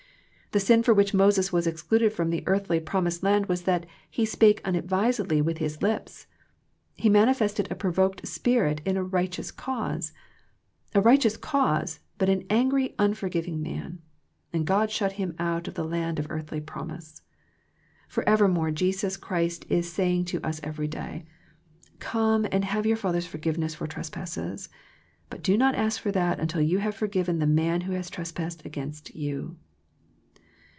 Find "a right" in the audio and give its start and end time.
8.97-9.31